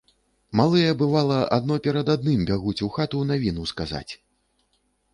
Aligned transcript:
Малыя, 0.61 0.95
бывала, 1.01 1.37
адно 1.59 1.77
перад 1.89 2.11
адным 2.15 2.39
бягуць 2.53 2.77
у 2.91 2.93
хату 2.99 3.23
навіну 3.33 3.71
сказаць. 3.77 4.07